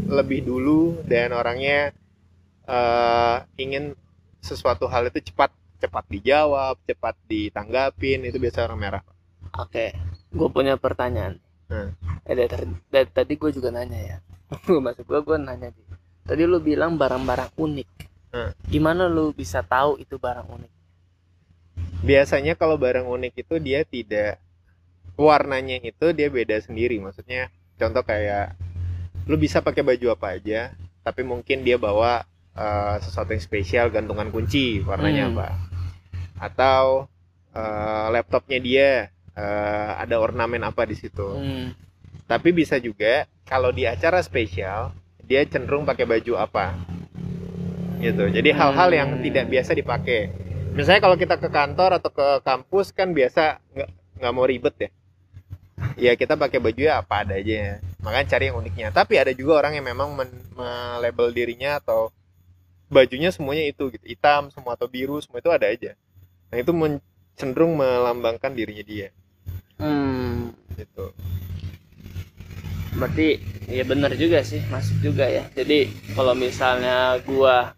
lebih 0.05 0.43
dulu 0.43 0.99
dan 1.03 1.31
orangnya 1.31 1.95
eh, 2.67 3.37
ingin 3.55 3.95
sesuatu 4.37 4.85
hal 4.85 5.07
itu 5.07 5.31
cepat 5.31 5.49
cepat 5.79 6.05
dijawab 6.07 6.75
cepat 6.83 7.15
ditanggapin 7.25 8.21
itu 8.21 8.37
biasa 8.37 8.67
orang 8.67 8.79
merah 8.79 9.01
Pak. 9.01 9.15
oke 9.59 9.85
gue 10.31 10.49
punya 10.49 10.75
pertanyaan. 10.75 11.39
Hmm. 11.67 11.95
eh 12.23 12.35
dari, 12.35 12.47
dari- 12.47 12.79
dari 12.91 13.09
tadi 13.09 13.33
gue 13.35 13.49
juga 13.49 13.71
nanya 13.71 13.97
ya. 13.97 14.17
Maksud 14.83 15.07
gue 15.07 15.19
gue 15.21 15.37
nanya 15.39 15.71
di 15.71 15.81
tadi 16.21 16.43
lu 16.43 16.59
bilang 16.59 16.95
barang-barang 16.95 17.55
unik 17.55 17.89
Hmm. 18.31 18.51
gimana 18.71 19.11
lu 19.11 19.35
bisa 19.35 19.59
tahu 19.59 19.99
itu 19.99 20.15
barang 20.15 20.47
unik 20.47 20.71
biasanya 22.01 22.53
kalau 22.55 22.79
barang 22.79 23.05
unik 23.05 23.33
itu 23.45 23.55
dia 23.59 23.83
tidak 23.85 24.39
warnanya 25.19 25.77
itu 25.83 26.15
dia 26.15 26.31
beda 26.31 26.57
sendiri 26.63 26.97
maksudnya 26.97 27.51
contoh 27.77 28.01
kayak 28.01 28.55
lu 29.29 29.35
bisa 29.37 29.61
pakai 29.61 29.83
baju 29.85 30.15
apa 30.15 30.39
aja 30.39 30.73
tapi 31.05 31.21
mungkin 31.27 31.61
dia 31.61 31.77
bawa 31.77 32.23
eh, 32.57 32.95
sesuatu 33.03 33.35
yang 33.35 33.43
spesial 33.43 33.85
gantungan 33.93 34.31
kunci 34.33 34.81
warnanya 34.81 35.29
Hmm. 35.29 35.31
apa 35.37 35.47
atau 36.41 37.05
eh, 37.53 38.07
laptopnya 38.15 38.59
dia 38.63 38.89
eh, 39.35 39.91
ada 39.99 40.15
ornamen 40.17 40.63
apa 40.65 40.87
di 40.87 40.95
situ 40.97 41.27
hmm. 41.37 41.67
tapi 42.25 42.49
bisa 42.55 42.79
juga 42.81 43.27
kalau 43.45 43.69
di 43.75 43.85
acara 43.85 44.23
spesial 44.23 44.95
dia 45.21 45.43
cenderung 45.45 45.83
pakai 45.85 46.07
baju 46.07 46.33
apa 46.39 46.75
gitu. 48.01 48.23
Jadi 48.27 48.49
hal-hal 48.51 48.89
yang 48.91 49.09
Hmm. 49.15 49.23
tidak 49.23 49.45
biasa 49.47 49.71
dipakai. 49.77 50.19
Misalnya 50.73 51.01
kalau 51.03 51.17
kita 51.19 51.35
ke 51.35 51.49
kantor 51.51 51.99
atau 51.99 52.09
ke 52.09 52.27
kampus 52.41 52.95
kan 52.95 53.11
biasa 53.11 53.59
nggak 54.17 54.33
mau 54.33 54.47
ribet 54.47 54.75
ya. 54.77 54.89
Ya 55.97 56.13
kita 56.13 56.37
pakai 56.37 56.61
baju 56.61 56.77
ya 56.77 57.01
apa 57.01 57.25
ada 57.25 57.35
aja 57.41 57.81
makanya 58.01 58.27
cari 58.37 58.49
yang 58.49 58.57
uniknya. 58.61 58.87
Tapi 58.93 59.17
ada 59.17 59.33
juga 59.33 59.61
orang 59.61 59.77
yang 59.77 59.85
memang 59.85 60.13
melabel 60.53 61.33
dirinya 61.33 61.77
atau 61.81 62.09
bajunya 62.87 63.33
semuanya 63.33 63.65
itu 63.67 63.89
gitu. 63.91 64.05
Hitam 64.05 64.49
semua 64.53 64.77
atau 64.77 64.85
biru 64.87 65.17
semua 65.19 65.41
itu 65.41 65.51
ada 65.51 65.67
aja. 65.67 65.97
Nah 66.53 66.57
itu 66.61 66.71
men- 66.71 67.03
cenderung 67.35 67.75
melambangkan 67.75 68.53
dirinya 68.53 68.83
dia. 68.85 69.09
Hmm. 69.81 70.53
gitu. 70.77 71.11
Berarti 72.95 73.41
ya 73.67 73.83
benar 73.83 74.13
juga 74.15 74.43
sih. 74.45 74.61
Masuk 74.69 75.01
juga 75.01 75.25
ya. 75.25 75.47
Jadi 75.51 75.89
kalau 76.13 76.37
misalnya 76.37 77.17
gua 77.25 77.73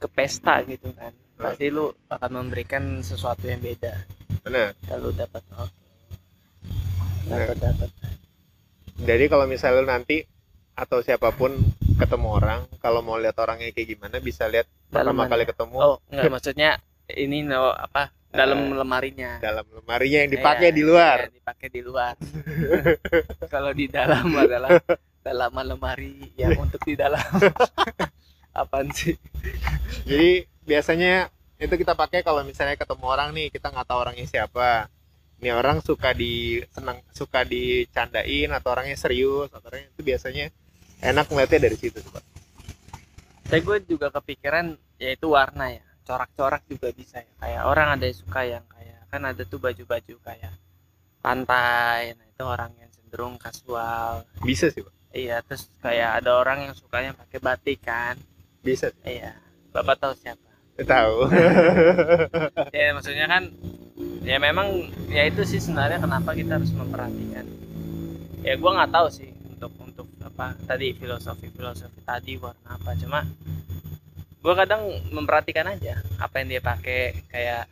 ke 0.00 0.08
pesta 0.08 0.64
gitu 0.64 0.88
kan. 0.92 1.12
Pasti 1.36 1.68
lu 1.68 1.88
akan 2.06 2.30
memberikan 2.34 2.82
sesuatu 3.00 3.44
yang 3.44 3.60
beda. 3.60 3.92
Benar. 4.40 4.72
Kalau 4.82 5.12
dapat 5.12 5.42
oke 5.52 5.72
dapat 7.26 7.56
dapat. 7.56 7.90
Jadi 8.98 9.24
kalau 9.28 9.44
misalnya 9.44 9.78
lu 9.78 9.86
nanti 9.86 10.24
atau 10.72 11.00
siapa 11.00 11.30
pun 11.30 11.52
ketemu 11.94 12.28
orang, 12.32 12.60
kalau 12.78 13.00
mau 13.00 13.16
lihat 13.16 13.36
orangnya 13.36 13.68
kayak 13.70 13.88
gimana 13.90 14.16
bisa 14.18 14.48
lihat 14.48 14.64
pertama 14.86 15.24
Dalamannya. 15.24 15.30
kali 15.30 15.44
ketemu. 15.46 15.76
Oh 15.76 15.96
enggak 16.08 16.30
maksudnya 16.30 16.70
ini 17.10 17.42
no 17.42 17.68
apa 17.70 18.08
dalam 18.30 18.70
lemarinya. 18.70 19.36
dalam 19.38 19.66
lemarinya 19.70 20.18
yang 20.22 20.32
dipakai 20.32 20.68
Iya, 20.70 20.76
di 20.76 20.82
luar. 20.82 21.16
iya, 21.18 21.30
dipakai 21.32 21.68
di 21.68 21.80
luar. 21.82 22.14
Kalau 23.48 23.70
di 23.72 23.86
dalam 23.86 24.24
adalah 24.32 24.70
dalaman 25.26 25.64
lemari 25.68 26.32
yang 26.34 26.56
untuk 26.56 26.80
di 26.80 26.96
dalam 26.96 27.20
apaan 28.64 28.88
sih 28.92 29.16
Jadi 30.10 30.44
biasanya 30.64 31.28
itu 31.60 31.74
kita 31.76 31.92
pakai 31.92 32.24
kalau 32.24 32.40
misalnya 32.44 32.76
ketemu 32.76 33.04
orang 33.04 33.36
nih 33.36 33.52
kita 33.52 33.68
nggak 33.68 33.86
tahu 33.88 33.98
orangnya 34.00 34.26
siapa. 34.28 34.88
Ini 35.40 35.56
orang 35.56 35.80
suka 35.80 36.12
di 36.12 36.60
senang 36.68 37.00
suka 37.16 37.44
dicandain 37.48 38.52
atau 38.52 38.68
orangnya 38.76 38.96
serius 38.96 39.48
atau 39.48 39.72
orangnya 39.72 39.88
itu 39.92 40.02
biasanya 40.04 40.52
enak 41.00 41.26
ngeliatnya 41.32 41.60
dari 41.68 41.76
situ 41.80 42.00
Pak. 42.04 42.24
Tapi 43.48 43.60
gue 43.64 43.76
juga 43.88 44.12
kepikiran 44.12 44.76
yaitu 45.00 45.32
warna 45.32 45.72
ya 45.72 45.84
corak-corak 46.04 46.62
juga 46.68 46.92
bisa 46.92 47.24
ya 47.24 47.32
kayak 47.40 47.62
orang 47.64 47.88
ada 47.96 48.04
yang 48.04 48.18
suka 48.18 48.40
yang 48.44 48.64
kayak 48.68 49.00
kan 49.08 49.22
ada 49.24 49.42
tuh 49.46 49.58
baju-baju 49.62 50.14
kayak 50.26 50.52
pantai 51.24 52.18
nah 52.18 52.26
itu 52.26 52.44
orang 52.44 52.72
yang 52.76 52.90
cenderung 52.92 53.38
kasual 53.40 54.26
Bisa 54.44 54.68
sih 54.68 54.82
Pak. 54.84 54.92
iya 55.16 55.40
terus 55.40 55.70
kayak 55.80 56.20
ada 56.20 56.36
orang 56.36 56.68
yang 56.68 56.74
sukanya 56.74 57.16
pakai 57.16 57.38
batik 57.38 57.80
kan 57.84 58.18
Bisa 58.60 58.92
iya 59.02 59.36
bapak 59.70 59.96
tahu 59.98 60.14
siapa 60.18 60.42
Tahu. 60.80 61.28
ya 62.76 62.96
maksudnya 62.96 63.28
kan 63.28 63.52
ya 64.24 64.40
memang 64.40 64.88
ya 65.12 65.28
itu 65.28 65.44
sih 65.44 65.60
sebenarnya 65.60 66.00
kenapa 66.00 66.32
kita 66.32 66.56
harus 66.56 66.72
memperhatikan 66.72 67.44
ya 68.40 68.56
gua 68.56 68.80
nggak 68.80 68.92
tahu 68.92 69.06
sih 69.12 69.28
untuk 69.52 69.72
untuk 69.84 70.08
apa 70.24 70.56
tadi 70.64 70.96
filosofi 70.96 71.52
filosofi 71.52 72.00
tadi 72.00 72.40
warna 72.40 72.80
apa 72.80 72.96
cuma 72.96 73.20
gua 74.40 74.54
kadang 74.56 74.88
memperhatikan 75.12 75.68
aja 75.68 76.00
apa 76.16 76.40
yang 76.40 76.48
dia 76.48 76.62
pakai 76.64 77.28
kayak 77.28 77.68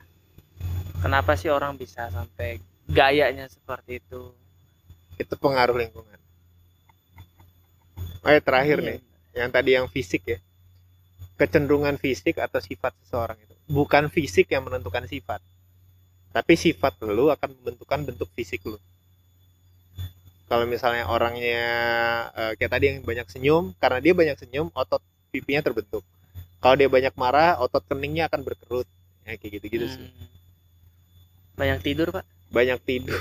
kenapa 1.00 1.32
sih 1.32 1.48
orang 1.48 1.80
bisa 1.80 2.12
sampai 2.12 2.60
gayanya 2.84 3.48
seperti 3.48 4.04
itu 4.04 4.32
itu 5.18 5.34
pengaruh 5.34 5.74
lingkungan. 5.74 6.14
Oh, 8.22 8.30
ya, 8.30 8.38
terakhir 8.38 8.78
Iya. 8.78 8.86
nih. 8.86 8.98
yang 9.34 9.50
tadi 9.50 9.70
yang 9.74 9.86
fisik 9.86 10.22
ya 10.26 10.38
kecenderungan 11.38 11.96
fisik 11.96 12.42
atau 12.42 12.58
sifat 12.58 12.92
seseorang 13.06 13.38
itu. 13.38 13.54
Bukan 13.70 14.10
fisik 14.10 14.50
yang 14.50 14.66
menentukan 14.66 15.06
sifat. 15.06 15.38
Tapi 16.34 16.52
sifat 16.58 16.98
lu 17.06 17.30
akan 17.30 17.54
menentukan 17.62 18.04
bentuk 18.04 18.28
fisik 18.34 18.66
lu. 18.66 18.76
Kalau 20.50 20.64
misalnya 20.66 21.06
orangnya 21.06 21.64
eh, 22.34 22.52
kayak 22.58 22.72
tadi 22.72 22.84
yang 22.90 22.98
banyak 23.06 23.28
senyum 23.30 23.72
karena 23.78 23.98
dia 24.02 24.12
banyak 24.16 24.36
senyum 24.36 24.68
otot 24.74 25.00
pipinya 25.30 25.62
terbentuk. 25.62 26.02
Kalau 26.58 26.74
dia 26.74 26.90
banyak 26.90 27.14
marah 27.14 27.60
otot 27.62 27.86
keningnya 27.86 28.26
akan 28.26 28.42
berkerut. 28.42 28.88
Ya, 29.22 29.38
kayak 29.38 29.60
gitu-gitu 29.60 29.86
sih. 29.86 30.00
Hmm. 30.00 30.26
banyak 31.58 31.82
tidur 31.82 32.08
pak? 32.14 32.24
Banyak 32.54 32.80
tidur. 32.86 33.18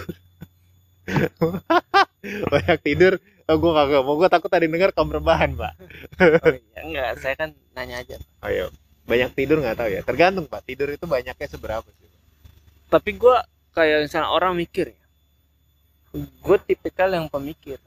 Banyak 2.54 2.80
tidur 2.84 3.14
oh, 3.48 3.56
gue 3.58 3.72
kagak 3.74 4.02
mau 4.04 4.16
gue 4.16 4.30
takut 4.30 4.52
tadi 4.52 4.68
dengar 4.68 4.92
kaum 4.92 5.10
rebahan 5.10 5.56
pak 5.56 5.74
oh, 6.20 6.54
iya 6.54 6.80
enggak 6.84 7.10
saya 7.20 7.36
kan 7.36 7.50
nanya 7.74 8.02
aja 8.04 8.18
Oh 8.44 8.50
iya. 8.52 8.68
Banyak 9.08 9.40
tidur 9.40 9.64
nggak 9.64 9.80
tahu 9.80 9.88
ya. 9.88 10.02
Tergantung 10.04 10.52
Pak. 10.52 10.68
Tidur 10.68 10.92
itu 10.92 11.08
banyaknya 11.08 11.48
seberapa 11.48 11.88
sih? 11.96 12.12
tapi 12.88 13.16
gua 13.16 13.44
kayak 13.72 14.08
misalnya 14.08 14.32
orang 14.32 14.56
mikir 14.56 14.96
ya 14.96 15.04
gue 16.16 16.58
tipikal 16.64 17.12
yang 17.12 17.28
pemikir 17.28 17.78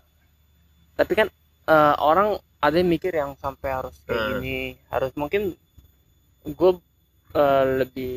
tapi 0.92 1.12
kan 1.16 1.28
eh, 1.66 1.94
orang 1.98 2.36
ada 2.60 2.76
yang 2.76 2.88
mikir 2.88 3.12
yang 3.16 3.32
sampai 3.40 3.68
harus 3.72 3.96
kayak 4.04 4.20
Hmm. 4.20 4.30
gini 4.36 4.58
harus 4.92 5.12
mungkin 5.16 5.56
gue 6.44 6.72
lebih 7.80 8.16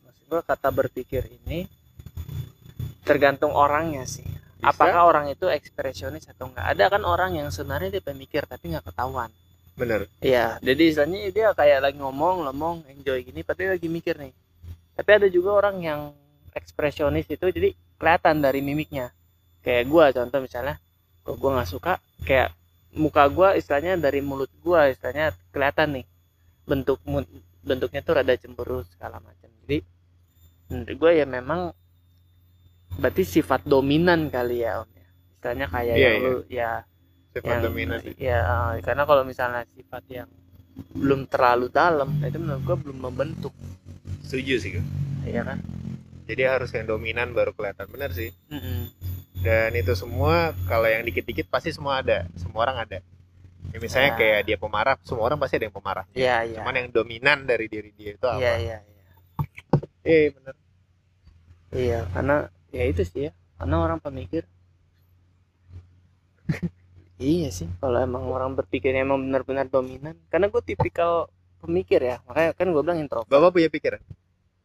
maksud 0.00 0.24
gue 0.30 0.40
kata 0.40 0.68
berpikir 0.70 1.22
ini 1.44 1.68
tergantung 3.02 3.52
orangnya 3.52 4.06
sih 4.06 4.24
Bisa? 4.62 4.70
apakah 4.70 5.10
orang 5.10 5.26
itu 5.34 5.50
ekspresionis 5.50 6.30
atau 6.30 6.46
enggak 6.46 6.66
ada 6.70 6.84
kan 6.86 7.02
orang 7.02 7.34
yang 7.34 7.50
sebenarnya 7.50 7.98
dia 7.98 8.04
pemikir 8.04 8.46
tapi 8.46 8.70
nggak 8.70 8.86
ketahuan 8.94 9.30
Bener. 9.72 10.04
Iya, 10.20 10.60
jadi 10.60 10.82
istilahnya 10.84 11.32
dia 11.32 11.48
kayak 11.56 11.80
lagi 11.80 11.96
ngomong, 11.96 12.44
ngomong, 12.44 12.84
enjoy 12.92 13.24
gini, 13.24 13.40
tapi 13.40 13.72
lagi 13.72 13.88
mikir 13.88 14.20
nih. 14.20 14.28
Tapi 14.92 15.10
ada 15.16 15.28
juga 15.32 15.56
orang 15.64 15.80
yang 15.80 16.00
ekspresionis 16.52 17.24
itu, 17.32 17.40
jadi 17.48 17.72
kelihatan 17.96 18.44
dari 18.44 18.60
mimiknya. 18.60 19.16
Kayak 19.64 19.88
gua 19.88 20.12
contoh 20.12 20.44
misalnya, 20.44 20.76
kok 21.24 21.40
gua 21.40 21.56
nggak 21.56 21.70
suka, 21.72 21.96
kayak 22.28 22.52
muka 22.92 23.24
gua 23.32 23.56
istilahnya 23.56 23.96
dari 23.96 24.20
mulut 24.20 24.52
gua 24.60 24.92
istilahnya 24.92 25.32
kelihatan 25.56 26.04
nih. 26.04 26.06
bentuk 26.62 27.00
bentuknya 27.62 28.02
tuh 28.02 28.14
rada 28.18 28.34
cemburu 28.38 28.82
segala 28.86 29.22
macam 29.22 29.50
jadi 29.66 29.82
menurut 30.70 30.96
gue 30.98 31.10
ya 31.14 31.26
memang 31.26 31.70
berarti 32.98 33.22
sifat 33.24 33.64
dominan 33.64 34.28
kali 34.28 34.64
ya 34.64 34.82
om 34.82 34.88
ya. 34.90 35.06
Istilahnya 35.32 35.66
kayak 35.68 35.94
Iya, 35.94 36.04
yang 36.04 36.14
iya. 36.14 36.24
lu 36.24 36.34
ya 36.46 36.70
sifat 37.32 37.48
yang 37.48 37.62
dominan. 37.64 37.98
ya 38.16 38.38
eh, 38.40 38.72
karena 38.80 39.02
kalau 39.04 39.22
misalnya 39.22 39.62
sifat 39.72 40.04
yang 40.08 40.28
belum 40.96 41.28
terlalu 41.28 41.68
dalam 41.68 42.08
itu 42.20 42.36
menurut 42.36 42.62
gue 42.64 42.76
belum 42.80 42.98
membentuk. 43.02 43.52
Setuju 44.24 44.54
sih 44.58 44.70
gue. 44.76 44.84
ya 45.24 45.44
kan? 45.44 45.60
Jadi 46.24 46.42
harus 46.46 46.70
yang 46.72 46.86
dominan 46.88 47.32
baru 47.32 47.52
kelihatan. 47.52 47.86
Bener 47.88 48.10
sih. 48.12 48.30
Mm-mm. 48.48 48.88
dan 49.42 49.74
itu 49.74 49.90
semua 49.98 50.54
kalau 50.70 50.86
yang 50.86 51.02
dikit-dikit 51.02 51.50
pasti 51.50 51.74
semua 51.74 51.98
ada. 51.98 52.30
Semua 52.38 52.62
orang 52.62 52.86
ada. 52.86 52.98
Ya, 53.74 53.78
misalnya 53.78 54.14
Ya. 54.14 54.18
kayak 54.18 54.40
dia 54.46 54.56
pemarah 54.56 54.94
semua 55.02 55.26
orang 55.26 55.38
pasti 55.38 55.58
ada 55.58 55.66
yang 55.66 55.74
pemarah. 55.74 56.06
Iya 56.14 56.36
iya. 56.46 56.56
Cuman 56.62 56.74
yang 56.78 56.88
dominan 56.94 57.42
dari 57.42 57.66
diri 57.66 57.90
dia 57.92 58.14
itu 58.14 58.22
apa? 58.22 58.38
iya 58.38 58.54
iya. 58.56 58.78
Iya 60.02 60.18
eh 60.30 60.30
iya 61.74 62.00
karena 62.10 62.46
ya 62.72 62.84
itu 62.88 63.02
sih 63.04 63.28
ya. 63.28 63.32
Karena 63.60 63.76
orang 63.78 64.00
pemikir. 64.02 64.44
Iya 67.22 67.54
sih 67.54 67.70
kalau 67.78 68.02
emang 68.02 68.26
orang 68.26 68.58
berpikir 68.58 68.90
emang 68.98 69.22
benar-benar 69.22 69.70
dominan. 69.70 70.18
Karena 70.26 70.50
gue 70.50 70.58
tipikal 70.58 71.30
pemikir 71.62 72.02
ya. 72.02 72.18
Makanya 72.26 72.50
kan 72.50 72.66
gue 72.66 72.82
bilang 72.82 72.98
introvert. 72.98 73.30
Bapak 73.30 73.54
punya 73.54 73.70
pikiran? 73.70 74.02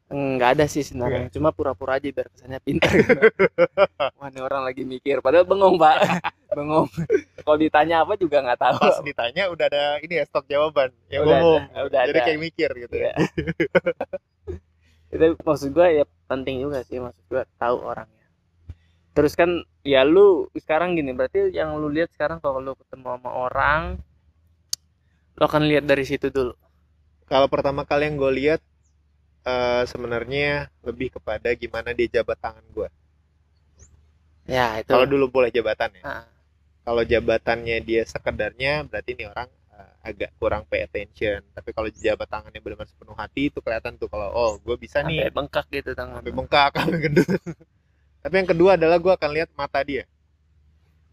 Nggak 0.10 0.50
ada 0.58 0.66
sih 0.66 0.82
sebenarnya. 0.82 1.30
Cuma 1.30 1.54
pura-pura 1.54 2.02
aja 2.02 2.10
biar 2.10 2.26
kesannya 2.34 2.58
pintar. 2.66 2.90
Wah, 4.18 4.34
ini 4.34 4.42
orang 4.42 4.66
lagi 4.66 4.90
mikir. 4.90 5.22
Padahal 5.22 5.46
bengong 5.46 5.78
pak. 5.78 5.96
Bengong. 6.58 6.90
Kalau 7.46 7.58
ditanya 7.62 8.02
apa 8.02 8.18
juga 8.18 8.42
nggak 8.42 8.58
tahu. 8.58 8.80
Pas 8.82 9.00
ditanya 9.06 9.44
udah 9.54 9.66
ada 9.70 9.84
ini 10.02 10.18
ya 10.18 10.26
stok 10.26 10.50
jawaban. 10.50 10.90
Yang 11.14 11.22
Udah 11.30 11.38
ada, 11.38 11.80
udah 11.86 12.00
jadi 12.10 12.18
ada. 12.18 12.26
kayak 12.26 12.40
mikir 12.42 12.70
gitu 12.74 12.96
ya. 12.98 13.14
Iya. 13.14 13.26
itu 15.08 15.26
maksud 15.40 15.70
gue 15.72 15.88
ya 16.02 16.04
penting 16.28 16.62
juga 16.62 16.84
sih 16.84 17.00
maksud 17.02 17.24
gue 17.32 17.44
tahu 17.58 17.78
orangnya. 17.82 18.28
Terus 19.16 19.34
kan 19.34 19.66
ya 19.82 20.06
lu 20.06 20.52
sekarang 20.54 20.94
gini 20.94 21.16
berarti 21.16 21.50
yang 21.56 21.80
lu 21.80 21.90
lihat 21.90 22.14
sekarang 22.14 22.38
kalau 22.44 22.62
lu 22.62 22.78
ketemu 22.78 23.18
sama 23.18 23.32
orang 23.34 23.82
lo 25.38 25.44
akan 25.48 25.64
lihat 25.66 25.88
dari 25.88 26.06
situ 26.06 26.30
dulu. 26.30 26.54
Kalau 27.28 27.48
pertama 27.50 27.84
kali 27.88 28.12
yang 28.12 28.16
gue 28.20 28.32
lihat 28.36 28.62
eh, 29.48 29.84
sebenarnya 29.90 30.70
lebih 30.86 31.16
kepada 31.18 31.50
gimana 31.58 31.96
dia 31.96 32.22
jabat 32.22 32.38
tangan 32.38 32.64
gue 32.76 32.90
ya 34.48 34.80
itu. 34.80 34.90
Kalau 34.90 35.06
dulu 35.06 35.28
boleh 35.28 35.52
jabatan 35.52 35.92
ya. 36.00 36.04
Ah, 36.08 36.26
kalau 36.88 37.04
jabatannya 37.04 37.84
dia 37.84 38.08
sekedarnya 38.08 38.88
berarti 38.88 39.14
ini 39.14 39.28
orang 39.28 39.52
eh, 39.78 39.94
agak 40.10 40.34
kurang 40.42 40.66
pay 40.66 40.84
attention. 40.84 41.46
Tapi 41.54 41.70
kalau 41.72 41.88
jabat 41.94 42.28
tangannya 42.28 42.60
benar-benar 42.60 42.90
sepenuh 42.90 43.14
hati 43.14 43.54
itu 43.54 43.62
kelihatan 43.62 43.96
tuh 44.02 44.10
kalau 44.10 44.34
oh 44.34 44.52
gue 44.58 44.76
bisa 44.76 45.06
sampai 45.06 45.30
nih 45.30 45.32
bengkak 45.32 45.66
gitu 45.70 45.94
tangan. 45.94 46.20
Sampai 46.20 46.34
bengkak 46.34 46.72
sampai 46.82 47.00
gendut. 47.00 47.30
Tapi 48.26 48.34
yang 48.34 48.50
kedua 48.50 48.72
adalah 48.76 48.98
gue 48.98 49.14
akan 49.14 49.30
lihat 49.32 49.50
mata 49.54 49.80
dia. 49.86 50.04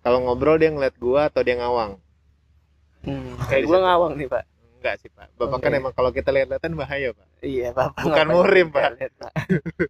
Kalau 0.00 0.20
ngobrol 0.24 0.56
dia 0.56 0.72
ngeliat 0.72 0.96
gue 0.96 1.20
atau 1.20 1.40
dia 1.44 1.56
ngawang. 1.60 2.00
Hmm, 3.04 3.36
kayak 3.52 3.64
gue 3.68 3.78
ngawang 3.78 4.12
nih 4.16 4.28
pak. 4.28 4.44
Enggak 4.80 4.94
sih 5.00 5.10
pak. 5.12 5.28
Bapak 5.36 5.58
kan 5.64 5.72
Oke. 5.72 5.80
emang 5.80 5.92
kalau 5.96 6.10
kita 6.12 6.28
lihat-lihatan 6.32 6.72
bahaya 6.76 7.08
pak. 7.12 7.28
Iya 7.40 7.72
bapak 7.72 8.04
Bukan 8.04 8.26
murim, 8.32 8.66
Pak. 8.68 9.00
lihat, 9.00 9.12
pak. 9.16 9.32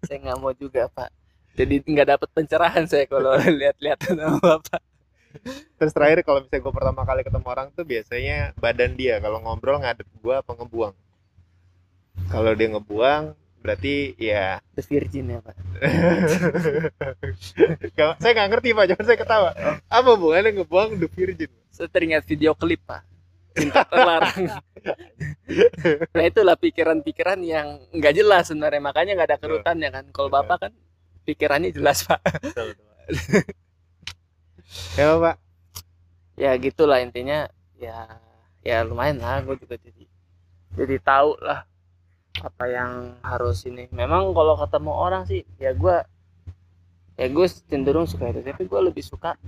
Saya 0.06 0.18
nggak 0.22 0.38
mau 0.38 0.54
juga 0.54 0.86
pak. 0.90 1.10
Jadi 1.54 1.82
nggak 1.86 2.08
dapat 2.18 2.28
pencerahan 2.34 2.84
saya 2.86 3.06
kalau 3.06 3.34
lihat-lihat 3.62 3.98
sama 4.02 4.38
bapak 4.38 4.82
terus 5.78 5.92
terakhir 5.92 6.22
kalau 6.22 6.42
misalnya 6.42 6.62
gue 6.62 6.74
pertama 6.74 7.02
kali 7.02 7.20
ketemu 7.26 7.46
orang 7.46 7.68
tuh 7.74 7.84
biasanya 7.84 8.36
badan 8.58 8.94
dia. 8.94 9.18
Kalau 9.18 9.42
ngobrol 9.42 9.82
ngadep 9.82 10.06
gue 10.06 10.34
apa 10.34 10.50
ngebuang? 10.54 10.94
Kalau 12.30 12.52
dia 12.54 12.68
ngebuang 12.70 13.24
berarti 13.64 14.12
ya 14.20 14.60
the 14.76 14.84
virgin 14.84 15.32
ya 15.32 15.38
pak. 15.40 15.56
Gak- 17.96 18.18
saya 18.20 18.32
nggak 18.36 18.48
ngerti 18.52 18.68
pak. 18.76 18.84
Jangan 18.92 19.04
saya 19.08 19.18
ketawa. 19.18 19.50
Apa 19.88 20.08
hubungannya 20.14 20.50
ngebuang 20.60 21.00
the 21.00 21.08
virgin? 21.08 21.50
Saya 21.72 21.88
teringat 21.90 22.22
video 22.28 22.52
klip 22.54 22.84
pak. 22.84 23.02
Cinta 23.54 23.82
terlarang. 23.88 24.44
Nah 26.12 26.24
itulah 26.28 26.60
pikiran-pikiran 26.60 27.40
yang 27.40 27.80
nggak 27.88 28.20
jelas 28.20 28.52
sebenarnya. 28.52 28.84
Makanya 28.84 29.16
nggak 29.16 29.28
ada 29.32 29.38
kerutannya 29.40 29.88
kan? 29.88 30.04
Kalau 30.12 30.28
bapak 30.28 30.68
kan 30.68 30.72
pikirannya 31.24 31.72
jelas 31.72 32.04
pak 32.04 32.20
ya 34.98 35.16
pak? 35.18 35.36
Ya 36.34 36.50
gitulah 36.58 36.98
intinya. 37.02 37.46
Ya 37.78 38.20
ya 38.64 38.80
lumayan 38.80 39.20
lah 39.20 39.44
gue 39.44 39.60
juga 39.60 39.76
jadi 39.76 40.08
jadi 40.74 40.96
tahu 41.04 41.36
lah 41.42 41.68
apa 42.42 42.64
yang 42.66 43.14
harus 43.22 43.62
ini. 43.68 43.86
Memang 43.94 44.34
kalau 44.34 44.58
ketemu 44.58 44.92
orang 44.92 45.22
sih 45.28 45.42
ya 45.60 45.70
gue 45.76 45.96
ya 47.14 47.26
gue 47.30 47.46
cenderung 47.70 48.08
suka 48.08 48.32
itu. 48.34 48.40
Tapi 48.42 48.64
gue 48.66 48.80
lebih 48.90 49.04
suka 49.04 49.38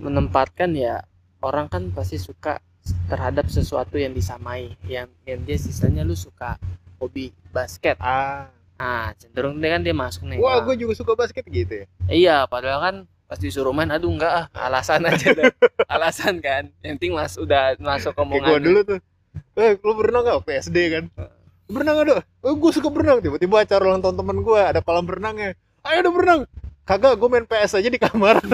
menempatkan 0.00 0.72
ya 0.74 1.04
orang 1.44 1.68
kan 1.68 1.92
pasti 1.92 2.16
suka 2.16 2.58
terhadap 3.06 3.46
sesuatu 3.52 4.00
yang 4.00 4.10
disamai. 4.16 4.74
Yang 4.88 5.08
yang 5.28 5.40
dia 5.46 5.58
sisanya 5.60 6.02
lu 6.02 6.16
suka 6.18 6.56
hobi 6.98 7.30
basket. 7.54 7.94
Ah. 8.00 8.50
Ah 8.80 9.12
cenderung 9.20 9.60
dia 9.60 9.76
kan 9.76 9.84
dia 9.84 9.92
masuk 9.92 10.24
nih. 10.24 10.40
Wah 10.40 10.58
Ah, 10.58 10.64
gue 10.64 10.74
juga 10.80 10.96
suka 10.96 11.12
basket 11.12 11.44
gitu 11.52 11.84
ya? 11.84 11.86
Iya, 12.08 12.36
padahal 12.48 12.80
kan 12.80 12.96
pas 13.30 13.38
disuruh 13.38 13.70
main, 13.70 13.86
aduh 13.86 14.10
enggak 14.10 14.50
ah, 14.50 14.66
alasan 14.66 15.06
aja 15.06 15.30
dah. 15.30 15.54
alasan 15.94 16.42
kan. 16.42 16.66
Yang 16.82 16.98
penting 16.98 17.12
mas 17.14 17.38
udah 17.38 17.78
masuk 17.78 18.10
omongan. 18.18 18.58
gue 18.58 18.58
dulu 18.66 18.80
tuh. 18.82 18.98
Eh 19.54 19.78
lu 19.78 19.92
berenang 19.94 20.26
gak 20.26 20.42
PSD 20.42 20.76
kan? 20.90 21.04
Berenang 21.70 22.02
dok 22.02 22.26
oh, 22.42 22.54
gue 22.58 22.70
suka 22.74 22.90
berenang. 22.90 23.22
Tiba-tiba 23.22 23.62
acara 23.62 23.86
ulang 23.86 24.02
tahun 24.02 24.18
temen 24.18 24.42
gue 24.42 24.58
ada 24.58 24.82
kolam 24.82 25.06
berenangnya. 25.06 25.54
Ayo 25.86 26.02
udah 26.02 26.12
berenang. 26.18 26.40
Kagak 26.82 27.14
gue 27.22 27.28
main 27.30 27.46
PS 27.46 27.78
aja 27.78 27.86
di 27.86 28.00
kamar. 28.02 28.42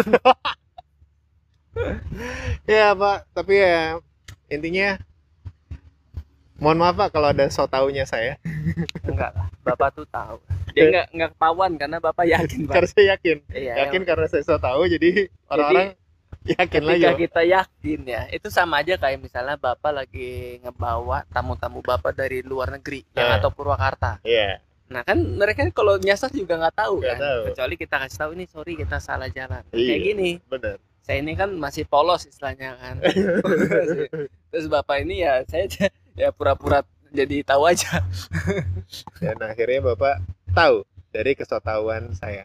Ya 2.67 2.97
pak. 2.97 3.29
Tapi 3.37 3.53
ya 3.63 4.01
intinya 4.49 4.97
mohon 6.57 6.77
maaf 6.77 6.95
pak 6.95 7.09
kalau 7.11 7.29
ada 7.29 7.45
so 7.47 7.65
taunya 7.65 8.03
saya 8.03 8.41
Enggak 9.09 9.33
lah, 9.33 9.47
bapak 9.63 9.93
tuh 9.93 10.07
tahu. 10.07 10.41
Dia 10.73 10.89
enggak 10.89 11.07
enggak 11.11 11.31
ketahuan 11.33 11.73
karena 11.75 11.97
bapak 11.99 12.27
yakin 12.27 12.61
pak. 12.65 12.73
karena 12.75 12.89
saya 12.89 13.05
yakin 13.13 13.37
Iya, 13.49 13.73
yakin 13.79 13.93
yang- 13.95 14.07
karena 14.07 14.27
saya 14.27 14.43
so 14.43 14.57
tahu 14.57 14.83
jadi 14.87 15.09
orang-orang 15.47 15.89
yakin 16.47 16.83
lagi 16.83 17.03
ketika 17.03 17.15
kita 17.19 17.43
yakin 17.45 18.01
ya, 18.05 18.23
itu 18.31 18.49
sama 18.49 18.79
aja 18.79 18.95
kayak 18.95 19.19
misalnya 19.19 19.57
bapak 19.57 19.93
lagi 19.95 20.31
ngebawa 20.61 21.27
tamu-tamu 21.29 21.81
bapak 21.81 22.13
dari 22.15 22.41
luar 22.41 22.71
negeri 22.71 23.03
yang 23.13 23.29
Nah. 23.29 23.37
atau 23.37 23.51
Purwakarta. 23.51 24.21
iya 24.23 24.63
Nah 24.87 25.03
kan 25.03 25.19
mereka 25.19 25.67
kalau 25.73 25.99
nyasar 25.99 26.31
juga 26.31 26.55
nggak 26.57 26.77
tahu 26.79 27.01
Nggak 27.01 27.11
kan, 27.11 27.21
tahu. 27.21 27.41
kecuali 27.51 27.75
kita 27.75 27.95
kasih 27.99 28.19
tahu 28.19 28.31
ini 28.33 28.45
sorry 28.47 28.73
kita 28.77 28.97
salah 28.97 29.27
jalan. 29.29 29.63
Iya. 29.71 29.87
Kayak 29.89 30.01
gini, 30.05 30.31
bener 30.47 30.77
saya 31.03 31.19
ini 31.19 31.33
kan 31.35 31.51
masih 31.53 31.85
polos 31.85 32.23
istilahnya 32.25 32.75
kan 32.77 32.99
terus 34.51 34.67
bapak 34.67 35.03
ini 35.03 35.23
ya 35.23 35.43
saya 35.45 35.71
ya 36.17 36.33
pura-pura 36.33 36.83
jadi 37.13 37.45
tahu 37.47 37.63
aja. 37.69 38.03
Dan 39.23 39.37
akhirnya 39.41 39.81
bapak 39.95 40.21
tahu 40.51 40.83
dari 41.09 41.33
kesotauan 41.33 42.13
saya. 42.13 42.45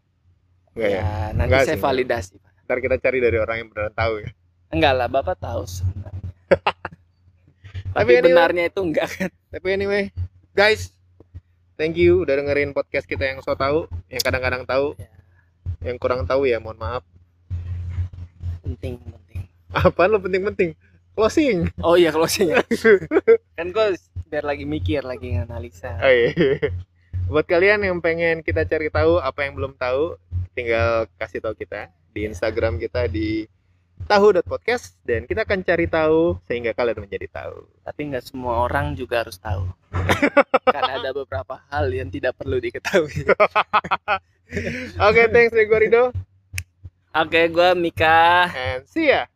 Enggak 0.71 0.89
ya, 0.91 1.01
ya 1.03 1.11
nanti 1.35 1.47
Enggak 1.51 1.61
saya 1.67 1.75
sih. 1.75 1.83
validasi 1.83 2.33
Pak. 2.39 2.51
ntar 2.63 2.77
kita 2.79 2.95
cari 3.03 3.19
dari 3.19 3.35
orang 3.35 3.55
yang 3.59 3.67
beneran 3.67 3.91
tahu 3.91 4.13
ya. 4.23 4.29
Enggak 4.71 4.93
lah 4.95 5.07
bapak 5.11 5.35
tahu 5.35 5.63
sebenarnya. 5.67 6.29
Tapi 7.91 7.91
tapi 7.91 8.11
anyway- 8.15 8.31
benarnya 8.31 8.63
itu 8.71 8.79
enggak 8.79 9.07
kan? 9.11 9.31
Tapi 9.51 9.67
anyway 9.67 10.03
guys 10.51 10.95
thank 11.75 11.99
you 11.99 12.23
udah 12.23 12.39
dengerin 12.39 12.71
podcast 12.71 13.03
kita 13.03 13.27
yang 13.27 13.43
so 13.43 13.51
tahu 13.55 13.87
yang 14.07 14.21
kadang-kadang 14.21 14.63
tahu. 14.63 14.95
Ya. 14.95 15.09
yang 15.81 15.97
kurang 15.97 16.23
tahu 16.23 16.45
ya 16.45 16.61
mohon 16.61 16.77
maaf. 16.77 17.01
Penting 18.61 19.01
penting. 19.01 19.41
Apa 19.73 20.05
lo 20.05 20.21
penting-penting 20.21 20.77
closing. 21.15 21.69
Oh 21.83 21.95
iya 21.99 22.09
closing 22.13 22.55
ya. 22.55 22.63
Kan 23.57 23.71
gue 23.75 23.87
biar 24.31 24.47
lagi 24.47 24.63
mikir 24.63 25.03
lagi 25.03 25.35
nganalisa 25.35 25.99
Oh, 25.99 26.07
iya. 26.07 26.31
buat 27.27 27.47
kalian 27.47 27.83
yang 27.83 27.99
pengen 27.99 28.43
kita 28.43 28.63
cari 28.67 28.87
tahu 28.91 29.19
apa 29.19 29.43
yang 29.47 29.55
belum 29.55 29.75
tahu 29.75 30.19
tinggal 30.55 31.07
kasih 31.19 31.39
tahu 31.43 31.55
kita 31.55 31.91
di 32.11 32.27
Instagram 32.27 32.79
kita 32.79 33.07
di 33.07 33.47
tahu.podcast 34.07 34.97
dan 35.05 35.23
kita 35.29 35.45
akan 35.45 35.61
cari 35.63 35.85
tahu 35.87 36.39
sehingga 36.47 36.73
kalian 36.73 37.05
menjadi 37.05 37.27
tahu. 37.31 37.69
Tapi 37.85 38.01
nggak 38.11 38.23
semua 38.25 38.65
orang 38.67 38.97
juga 38.97 39.23
harus 39.23 39.37
tahu. 39.37 39.67
Karena 40.75 40.99
ada 40.99 41.11
beberapa 41.13 41.61
hal 41.69 41.91
yang 41.91 42.09
tidak 42.09 42.35
perlu 42.39 42.57
diketahui. 42.59 43.27
Oke 45.07 45.31
thanks 45.31 45.55
Rigo 45.55 45.79
Rido 45.79 46.03
oke 47.15 47.39
gue 47.51 47.69
Mika. 47.75 48.51
And 48.51 48.83
see 48.87 49.11
ya 49.11 49.27